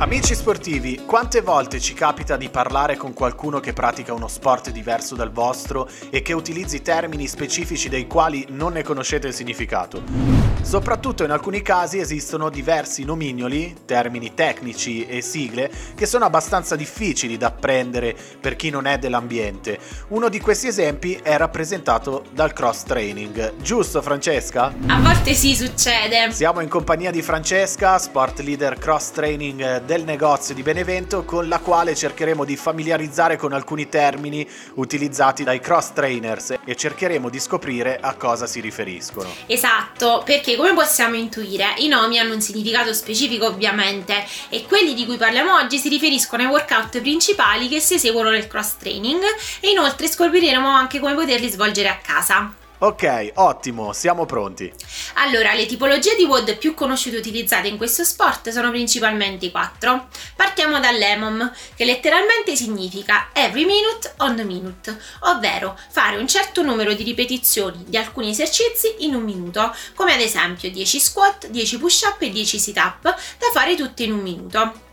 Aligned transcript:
Amici 0.00 0.34
sportivi, 0.34 1.02
quante 1.04 1.42
volte 1.42 1.78
ci 1.78 1.92
capita 1.92 2.38
di 2.38 2.48
parlare 2.48 2.96
con 2.96 3.12
qualcuno 3.12 3.60
che 3.60 3.74
pratica 3.74 4.14
uno 4.14 4.28
sport 4.28 4.70
diverso 4.70 5.14
dal 5.14 5.30
vostro 5.30 5.86
e 6.08 6.22
che 6.22 6.32
utilizzi 6.32 6.80
termini 6.80 7.26
specifici 7.26 7.90
dei 7.90 8.06
quali 8.06 8.46
non 8.48 8.72
ne 8.72 8.82
conoscete 8.82 9.26
il 9.26 9.34
significato? 9.34 10.59
Soprattutto 10.62 11.24
in 11.24 11.30
alcuni 11.30 11.62
casi 11.62 11.98
esistono 11.98 12.48
diversi 12.48 13.04
nomignoli, 13.04 13.74
termini 13.84 14.34
tecnici 14.34 15.04
e 15.06 15.20
sigle 15.20 15.68
che 15.96 16.06
sono 16.06 16.26
abbastanza 16.26 16.76
difficili 16.76 17.36
da 17.36 17.48
apprendere 17.48 18.14
per 18.40 18.54
chi 18.54 18.70
non 18.70 18.86
è 18.86 18.98
dell'ambiente. 18.98 19.78
Uno 20.08 20.28
di 20.28 20.38
questi 20.38 20.68
esempi 20.68 21.18
è 21.20 21.36
rappresentato 21.36 22.24
dal 22.32 22.52
cross 22.52 22.84
training. 22.84 23.56
Giusto 23.56 24.00
Francesca? 24.00 24.72
A 24.86 25.00
volte 25.00 25.34
sì 25.34 25.56
succede. 25.56 26.30
Siamo 26.30 26.60
in 26.60 26.68
compagnia 26.68 27.10
di 27.10 27.22
Francesca, 27.22 27.98
sport 27.98 28.38
leader 28.40 28.78
cross 28.78 29.10
training 29.10 29.82
del 29.84 30.04
negozio 30.04 30.54
di 30.54 30.62
Benevento 30.62 31.24
con 31.24 31.48
la 31.48 31.58
quale 31.58 31.96
cercheremo 31.96 32.44
di 32.44 32.56
familiarizzare 32.56 33.36
con 33.36 33.52
alcuni 33.52 33.88
termini 33.88 34.48
utilizzati 34.74 35.42
dai 35.42 35.58
cross 35.58 35.92
trainers 35.92 36.54
e 36.64 36.76
cercheremo 36.76 37.28
di 37.28 37.40
scoprire 37.40 37.98
a 38.00 38.14
cosa 38.14 38.46
si 38.46 38.60
riferiscono. 38.60 39.28
Esatto, 39.46 40.22
perché 40.24 40.49
come 40.56 40.74
possiamo 40.74 41.16
intuire 41.16 41.74
i 41.78 41.88
nomi 41.88 42.18
hanno 42.18 42.34
un 42.34 42.40
significato 42.40 42.92
specifico 42.92 43.46
ovviamente 43.46 44.24
e 44.48 44.64
quelli 44.66 44.94
di 44.94 45.06
cui 45.06 45.16
parliamo 45.16 45.54
oggi 45.54 45.78
si 45.78 45.88
riferiscono 45.88 46.42
ai 46.42 46.48
workout 46.48 47.00
principali 47.00 47.68
che 47.68 47.80
si 47.80 47.94
eseguono 47.94 48.30
nel 48.30 48.46
cross 48.46 48.76
training 48.76 49.22
e 49.60 49.70
inoltre 49.70 50.08
scopriremo 50.08 50.68
anche 50.68 50.98
come 50.98 51.14
poterli 51.14 51.48
svolgere 51.48 51.88
a 51.88 51.98
casa. 51.98 52.59
Ok, 52.82 53.32
ottimo, 53.34 53.92
siamo 53.92 54.24
pronti. 54.24 54.72
Allora, 55.16 55.52
le 55.52 55.66
tipologie 55.66 56.16
di 56.16 56.24
WOD 56.24 56.56
più 56.56 56.72
conosciute 56.72 57.16
e 57.16 57.18
utilizzate 57.18 57.68
in 57.68 57.76
questo 57.76 58.04
sport 58.04 58.48
sono 58.48 58.70
principalmente 58.70 59.50
quattro. 59.50 60.08
Partiamo 60.34 60.80
dall'EMOM, 60.80 61.52
che 61.76 61.84
letteralmente 61.84 62.56
significa 62.56 63.28
every 63.34 63.66
minute 63.66 64.14
on 64.20 64.34
the 64.34 64.44
minute, 64.44 64.98
ovvero 65.24 65.78
fare 65.90 66.16
un 66.16 66.26
certo 66.26 66.62
numero 66.62 66.94
di 66.94 67.02
ripetizioni 67.02 67.84
di 67.86 67.98
alcuni 67.98 68.30
esercizi 68.30 68.94
in 69.00 69.14
un 69.14 69.24
minuto, 69.24 69.74
come 69.94 70.14
ad 70.14 70.20
esempio 70.20 70.70
10 70.70 71.00
squat, 71.00 71.48
10 71.48 71.78
push-up 71.78 72.22
e 72.22 72.30
10 72.30 72.58
sit-up, 72.58 73.02
da 73.02 73.50
fare 73.52 73.74
tutti 73.74 74.04
in 74.04 74.12
un 74.12 74.20
minuto. 74.20 74.88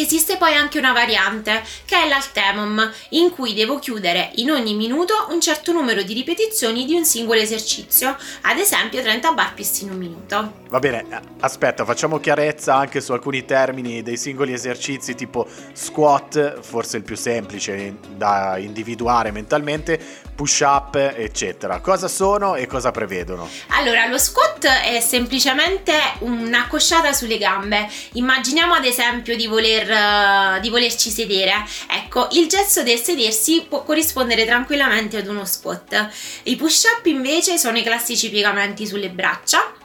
Esiste 0.00 0.38
poi 0.38 0.54
anche 0.54 0.78
una 0.78 0.92
variante 0.92 1.62
che 1.84 2.02
è 2.02 2.08
l'altemum, 2.08 2.90
in 3.10 3.28
cui 3.28 3.52
devo 3.52 3.78
chiudere 3.78 4.30
in 4.36 4.50
ogni 4.50 4.74
minuto 4.74 5.26
un 5.28 5.42
certo 5.42 5.72
numero 5.72 6.02
di 6.02 6.14
ripetizioni 6.14 6.86
di 6.86 6.94
un 6.94 7.04
singolo 7.04 7.38
esercizio, 7.38 8.16
ad 8.42 8.56
esempio 8.56 9.02
30 9.02 9.32
burpees 9.32 9.80
in 9.82 9.90
un 9.90 9.98
minuto. 9.98 10.52
Va 10.70 10.78
bene, 10.78 11.04
aspetta, 11.40 11.84
facciamo 11.84 12.18
chiarezza 12.18 12.74
anche 12.74 13.02
su 13.02 13.12
alcuni 13.12 13.44
termini 13.44 14.02
dei 14.02 14.16
singoli 14.16 14.54
esercizi 14.54 15.14
tipo 15.14 15.46
squat, 15.74 16.60
forse 16.60 16.96
il 16.96 17.02
più 17.02 17.16
semplice 17.16 17.96
da 18.16 18.56
individuare 18.56 19.32
mentalmente, 19.32 20.00
push 20.34 20.60
up, 20.60 20.94
eccetera. 20.94 21.80
Cosa 21.80 22.08
sono 22.08 22.54
e 22.54 22.66
cosa 22.66 22.90
prevedono? 22.90 23.46
Allora, 23.70 24.06
lo 24.06 24.16
squat 24.16 24.64
è 24.64 24.98
semplicemente 25.00 25.92
una 26.20 26.66
cosciata 26.66 27.12
sulle 27.12 27.36
gambe. 27.36 27.86
Immaginiamo 28.12 28.72
ad 28.72 28.86
esempio 28.86 29.36
di, 29.36 29.46
voler, 29.46 29.89
uh, 29.92 30.60
di 30.60 30.68
volerci 30.68 31.10
sedere. 31.10 31.52
Ecco, 31.88 32.28
il 32.32 32.46
gesto 32.46 32.82
del 32.82 32.98
sedersi 32.98 33.66
può 33.68 33.82
corrispondere 33.82 34.44
tranquillamente 34.44 35.16
ad 35.16 35.26
uno 35.26 35.44
squat. 35.44 36.08
I 36.44 36.56
push 36.56 36.84
up 36.84 37.06
invece 37.06 37.58
sono 37.58 37.78
i 37.78 37.82
classici 37.82 38.30
piegamenti 38.30 38.86
sulle 38.86 39.10
braccia 39.10 39.79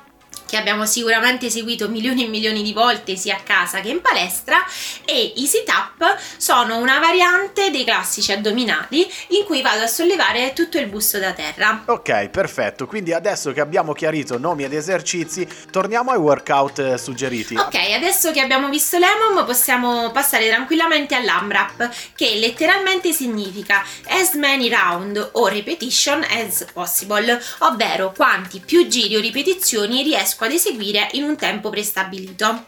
che 0.55 0.61
abbiamo 0.61 0.85
sicuramente 0.85 1.47
eseguito 1.47 1.89
milioni 1.89 2.23
e 2.23 2.27
milioni 2.29 2.63
di 2.63 2.71
volte 2.71 3.17
sia 3.17 3.35
a 3.35 3.41
casa 3.41 3.81
che 3.81 3.89
in 3.89 3.99
palestra 3.99 4.63
e 5.03 5.33
i 5.35 5.45
sit 5.47 5.67
up 5.67 6.17
sono 6.37 6.77
una 6.77 6.97
variante 6.99 7.71
dei 7.71 7.83
classici 7.83 8.31
addominali 8.31 9.05
in 9.29 9.43
cui 9.43 9.61
vado 9.61 9.83
a 9.83 9.87
sollevare 9.87 10.53
tutto 10.53 10.77
il 10.77 10.87
busto 10.87 11.19
da 11.19 11.33
terra. 11.33 11.83
Ok, 11.87 12.29
perfetto. 12.29 12.87
Quindi 12.87 13.11
adesso 13.11 13.51
che 13.51 13.59
abbiamo 13.59 13.91
chiarito 13.91 14.37
nomi 14.37 14.63
ed 14.63 14.71
esercizi, 14.71 15.45
torniamo 15.69 16.11
ai 16.11 16.17
workout 16.17 16.79
eh, 16.79 16.97
suggeriti. 16.97 17.57
Ok, 17.57 17.75
adesso 17.93 18.31
che 18.31 18.39
abbiamo 18.39 18.69
visto 18.69 18.97
l'EMOM 18.97 19.45
possiamo 19.45 20.11
passare 20.11 20.47
tranquillamente 20.47 21.15
all'AMRAP 21.15 22.13
che 22.15 22.35
letteralmente 22.35 23.11
significa 23.11 23.83
as 24.07 24.35
many 24.35 24.69
round 24.69 25.31
o 25.33 25.47
repetition 25.47 26.23
as 26.23 26.65
possible, 26.71 27.41
ovvero 27.59 28.13
quanti 28.15 28.61
più 28.61 28.87
giri 28.87 29.17
o 29.17 29.19
ripetizioni 29.19 30.01
riesco 30.01 30.44
ad 30.45 30.51
eseguire 30.51 31.09
in 31.13 31.23
un 31.23 31.35
tempo 31.35 31.69
prestabilito. 31.69 32.65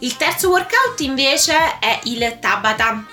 Il 0.00 0.16
terzo 0.16 0.48
workout 0.48 1.00
invece 1.00 1.78
è 1.78 2.00
il 2.04 2.38
Tabata 2.40 3.06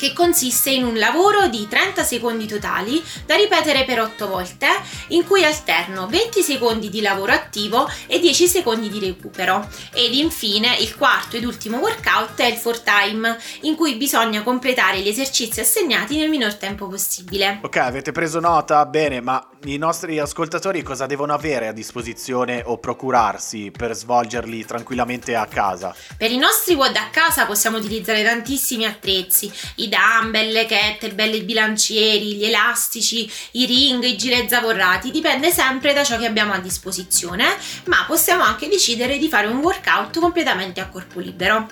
che 0.00 0.14
consiste 0.14 0.70
in 0.70 0.82
un 0.82 0.96
lavoro 0.96 1.48
di 1.48 1.68
30 1.68 2.02
secondi 2.04 2.46
totali 2.46 3.04
da 3.26 3.34
ripetere 3.34 3.84
per 3.84 4.00
8 4.00 4.28
volte, 4.28 4.66
in 5.08 5.26
cui 5.26 5.44
alterno 5.44 6.06
20 6.06 6.40
secondi 6.40 6.88
di 6.88 7.02
lavoro 7.02 7.32
attivo 7.32 7.86
e 8.06 8.18
10 8.18 8.48
secondi 8.48 8.88
di 8.88 8.98
recupero. 8.98 9.68
Ed 9.92 10.14
infine 10.14 10.74
il 10.78 10.96
quarto 10.96 11.36
ed 11.36 11.44
ultimo 11.44 11.76
workout 11.76 12.40
è 12.40 12.46
il 12.46 12.58
4 12.58 12.82
time, 12.82 13.38
in 13.62 13.76
cui 13.76 13.96
bisogna 13.96 14.42
completare 14.42 15.00
gli 15.00 15.08
esercizi 15.08 15.60
assegnati 15.60 16.16
nel 16.16 16.30
minor 16.30 16.54
tempo 16.54 16.88
possibile. 16.88 17.58
Ok, 17.60 17.76
avete 17.76 18.10
preso 18.10 18.40
nota? 18.40 18.86
Bene, 18.86 19.20
ma 19.20 19.46
i 19.64 19.76
nostri 19.76 20.18
ascoltatori 20.18 20.82
cosa 20.82 21.04
devono 21.04 21.34
avere 21.34 21.68
a 21.68 21.72
disposizione 21.72 22.62
o 22.64 22.78
procurarsi 22.78 23.70
per 23.70 23.92
svolgerli 23.94 24.64
tranquillamente 24.64 25.34
a 25.34 25.44
casa? 25.44 25.94
Per 26.16 26.30
i 26.30 26.38
nostri 26.38 26.72
WOD 26.72 26.96
a 26.96 27.10
casa 27.10 27.44
possiamo 27.44 27.76
utilizzare 27.76 28.24
tantissimi 28.24 28.86
attrezzi, 28.86 29.52
i 29.74 29.88
dumbbell, 29.90 30.50
le 30.50 30.64
kettlebell, 30.64 31.34
i 31.34 31.42
bilancieri, 31.42 32.36
gli 32.36 32.44
elastici, 32.46 33.30
i 33.52 33.66
ring, 33.66 34.02
i 34.02 34.16
gilet 34.16 34.48
zavorrati, 34.48 35.10
dipende 35.10 35.50
sempre 35.50 35.92
da 35.92 36.02
ciò 36.02 36.16
che 36.16 36.24
abbiamo 36.24 36.54
a 36.54 36.58
disposizione, 36.58 37.44
ma 37.84 38.04
possiamo 38.06 38.42
anche 38.42 38.68
decidere 38.68 39.18
di 39.18 39.28
fare 39.28 39.48
un 39.48 39.58
workout 39.58 40.18
completamente 40.18 40.80
a 40.80 40.88
corpo 40.88 41.20
libero. 41.20 41.68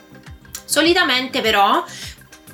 Solitamente 0.66 1.40
però 1.40 1.82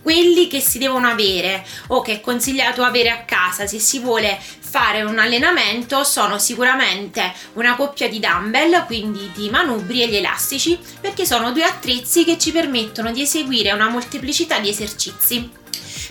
quelli 0.04 0.48
che 0.48 0.60
si 0.60 0.76
devono 0.76 1.09
avere 1.09 1.65
o 1.88 2.03
che 2.03 2.12
è 2.12 2.20
consigliato 2.20 2.82
avere 2.82 3.09
a 3.09 3.25
casa 3.25 3.66
se 3.66 3.78
si 3.78 4.00
vuole 4.00 4.38
fare 4.60 5.03
un 5.03 5.19
allenamento 5.19 6.04
sono 6.04 6.38
sicuramente 6.38 7.32
una 7.54 7.75
coppia 7.75 8.09
di 8.09 8.20
dumbbell, 8.20 8.84
quindi 8.84 9.31
di 9.34 9.48
manubri 9.48 10.03
e 10.03 10.09
gli 10.09 10.16
elastici, 10.16 10.78
perché 11.00 11.25
sono 11.25 11.53
due 11.53 11.64
attrezzi 11.64 12.25
che 12.25 12.37
ci 12.37 12.53
permettono 12.53 13.12
di 13.12 13.22
eseguire 13.22 13.72
una 13.72 13.88
molteplicità 13.88 14.59
di 14.59 14.69
esercizi. 14.69 15.50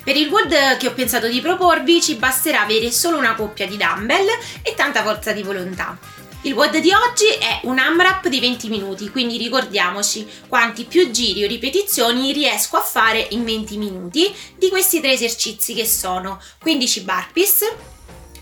Per 0.04 0.18
il 0.18 0.28
WOD 0.28 0.78
che 0.78 0.88
ho 0.88 0.94
pensato 0.94 1.28
di 1.28 1.40
proporvi 1.40 2.02
ci 2.02 2.16
basterà 2.16 2.62
avere 2.62 2.90
solo 2.90 3.18
una 3.18 3.36
coppia 3.36 3.68
di 3.68 3.78
dumbbell 3.78 4.28
e 4.64 4.74
tanta 4.76 5.04
forza 5.04 5.34
di 5.34 5.44
volontà. 5.44 6.23
Il 6.46 6.52
WOD 6.52 6.80
di 6.80 6.92
oggi 6.92 7.28
è 7.40 7.62
un 7.64 7.80
AMRAP 7.80 8.28
di 8.28 8.42
20 8.42 8.68
minuti, 8.68 9.10
quindi 9.10 9.38
ricordiamoci 9.38 10.28
quanti 10.50 10.84
più 10.84 11.10
giri 11.10 11.46
o 11.46 11.48
ripetizioni 11.48 12.34
riesco 12.34 12.76
a 12.76 12.82
fare 12.82 13.26
in 13.30 13.46
20 13.46 13.78
minuti 13.78 14.30
di 14.58 14.68
questi 14.68 15.00
tre 15.00 15.14
esercizi 15.14 15.74
che 15.74 15.86
sono 15.86 16.42
15 16.60 17.02
burpees, 17.04 17.74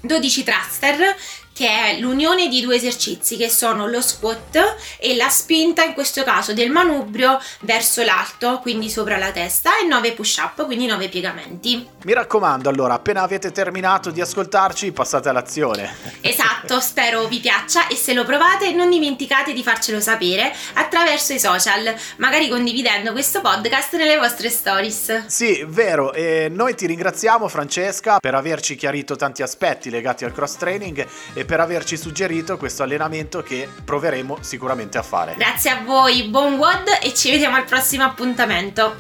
12 0.02 0.44
thruster, 0.44 1.16
che 1.62 1.68
è 1.68 2.00
l'unione 2.00 2.48
di 2.48 2.60
due 2.60 2.78
esercizi 2.78 3.38
che 3.38 3.48
sono 3.48 3.86
lo 3.86 4.02
squat 4.02 4.78
e 4.98 5.16
la 5.16 5.30
spinta 5.30 5.84
in 5.84 5.94
questo 5.94 6.24
caso 6.24 6.56
del 6.56 6.72
manubrio 6.72 7.40
verso 7.60 8.02
l'alto, 8.02 8.58
quindi 8.64 8.90
sopra 8.90 9.18
la 9.18 9.30
testa 9.30 9.78
e 9.78 9.86
9 9.86 10.14
push 10.14 10.38
up, 10.38 10.66
quindi 10.66 10.88
9 10.88 11.08
piegamenti. 11.08 11.88
Mi 12.02 12.14
raccomando 12.14 12.68
allora, 12.68 12.96
appena 12.96 13.22
avete 13.22 13.52
terminato 13.52 14.10
di 14.10 14.22
ascoltarci, 14.22 14.92
passate 14.92 15.30
all'azione. 15.30 16.20
Esatto, 16.32 16.80
spero 16.80 17.26
vi 17.26 17.40
piaccia 17.40 17.88
e 17.88 17.96
se 17.96 18.14
lo 18.14 18.24
provate 18.24 18.72
non 18.72 18.90
dimenticate 18.90 19.54
di 19.54 19.64
farcelo 19.64 20.00
sapere 20.00 20.54
attraverso 20.74 21.34
i 21.34 21.40
social, 21.40 21.94
magari 22.18 22.48
condividendo 22.48 23.12
questo 23.12 23.42
podcast 23.42 23.96
nelle 23.98 24.18
vostre 24.18 24.50
stories. 24.50 25.26
Sì, 25.26 25.64
vero, 25.68 26.14
e 26.14 26.48
noi 26.50 26.76
ti 26.76 26.86
ringraziamo 26.86 27.48
Francesca 27.48 28.20
per 28.20 28.34
averci 28.34 28.76
chiarito 28.76 29.16
tanti 29.16 29.42
aspetti 29.42 29.90
legati 29.90 30.24
al 30.24 30.32
cross 30.32 30.56
training 30.56 31.06
e 31.34 31.46
per 31.52 31.60
averci 31.60 31.98
suggerito 31.98 32.56
questo 32.56 32.84
allenamento 32.84 33.44
che 33.44 33.68
proveremo 33.84 34.38
sicuramente 34.40 34.98
a 34.98 35.02
fare. 35.02 35.36
Grazie 35.36 35.72
a 35.72 35.84
voi, 35.84 36.30
buon 36.30 36.54
WOD 36.54 37.00
e 37.04 37.14
ci 37.14 37.30
vediamo 37.30 37.58
al 37.58 37.66
prossimo 37.66 38.06
appuntamento. 38.06 38.98